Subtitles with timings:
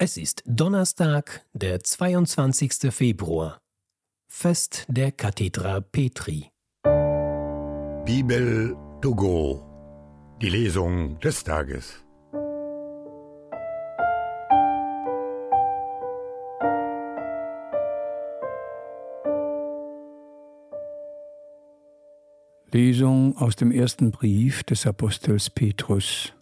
[0.00, 2.94] Es ist Donnerstag, der 22.
[2.94, 3.58] Februar,
[4.30, 6.50] Fest der Kathedra Petri.
[8.04, 9.60] Bibel to go,
[10.40, 12.00] die Lesung des Tages.
[22.70, 26.37] Lesung aus dem ersten Brief des Apostels Petrus.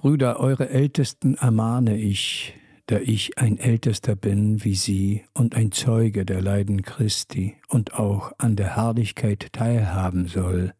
[0.00, 2.54] Brüder, eure Ältesten ermahne ich,
[2.86, 8.32] da ich ein Ältester bin wie sie und ein Zeuge der Leiden Christi und auch
[8.38, 10.72] an der Herrlichkeit teilhaben soll,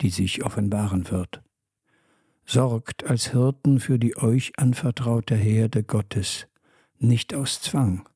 [0.00, 1.40] die sich offenbaren wird.
[2.46, 6.48] Sorgt als Hirten für die euch anvertraute Herde Gottes,
[6.98, 8.08] nicht aus Zwang,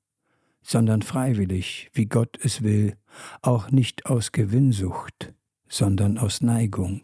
[0.61, 2.97] sondern freiwillig, wie Gott es will,
[3.43, 5.33] auch nicht aus Gewinnsucht,
[5.69, 7.03] sondern aus Neigung.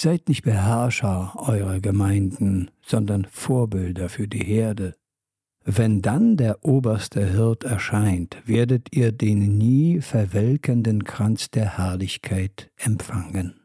[0.00, 4.94] Seid nicht Beherrscher eurer Gemeinden, sondern Vorbilder für die Herde.
[5.64, 13.58] Wenn dann der oberste Hirt erscheint, werdet ihr den nie verwelkenden Kranz der Herrlichkeit empfangen.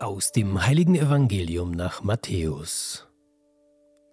[0.00, 3.06] Aus dem heiligen Evangelium nach Matthäus.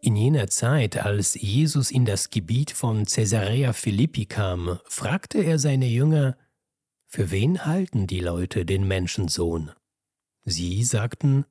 [0.03, 5.85] In jener Zeit, als Jesus in das Gebiet von Caesarea Philippi kam, fragte er seine
[5.85, 6.37] Jünger,
[7.05, 9.71] Für wen halten die Leute den Menschensohn?
[10.43, 11.45] Sie sagten,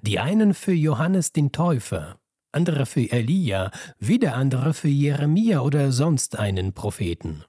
[0.00, 2.18] die einen für Johannes den Täufer,
[2.50, 7.44] andere für Elia, wieder andere für Jeremia oder sonst einen Propheten.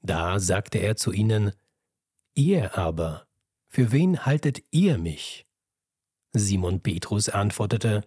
[0.00, 1.52] Da sagte er zu ihnen,
[2.34, 3.26] Ihr aber,
[3.68, 5.46] für wen haltet ihr mich?
[6.32, 8.06] Simon Petrus antwortete,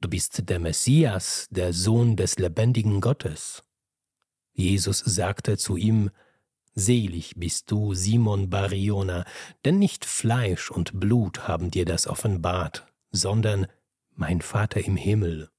[0.00, 3.62] Du bist der Messias, der Sohn des lebendigen Gottes.
[4.52, 6.10] Jesus sagte zu ihm,
[6.76, 9.24] Selig bist du, Simon Bariona,
[9.64, 13.66] denn nicht Fleisch und Blut haben dir das offenbart, sondern
[14.16, 15.50] mein Vater im Himmel.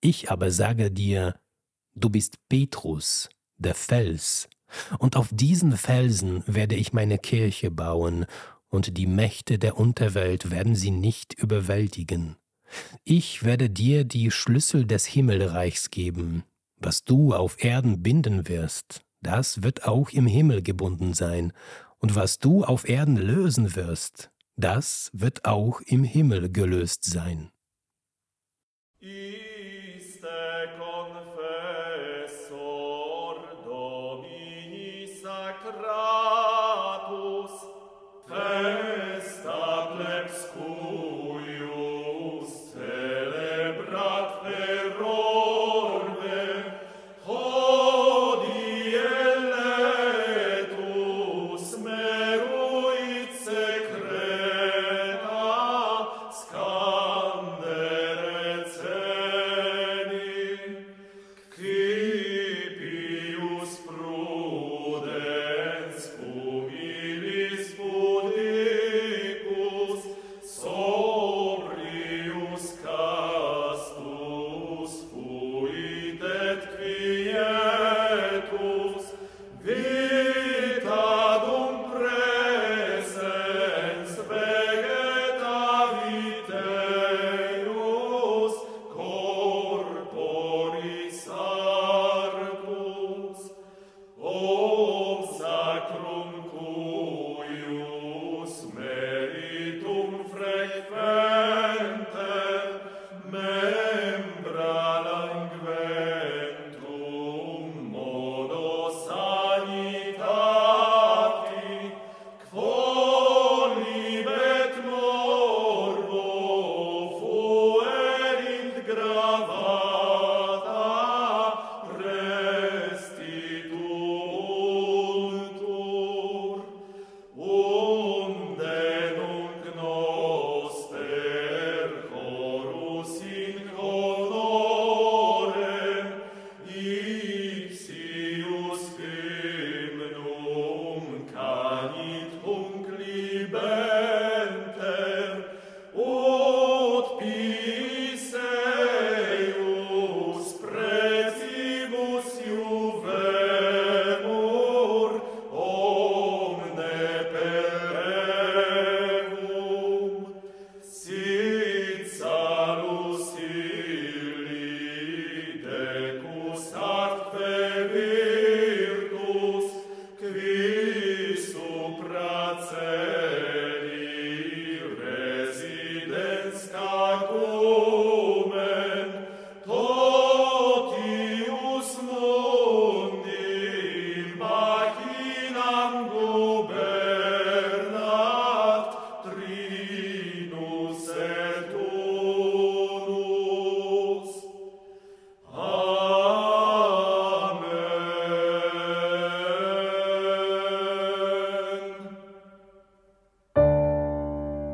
[0.00, 1.40] Ich aber sage dir,
[1.94, 3.28] du bist Petrus,
[3.58, 4.48] der Fels,
[4.98, 8.26] und auf diesen Felsen werde ich meine Kirche bauen,
[8.68, 12.36] und die Mächte der Unterwelt werden sie nicht überwältigen.
[13.04, 16.44] Ich werde dir die Schlüssel des Himmelreichs geben.
[16.78, 21.52] Was du auf Erden binden wirst, das wird auch im Himmel gebunden sein,
[21.98, 27.50] und was du auf Erden lösen wirst, das wird auch im Himmel gelöst sein.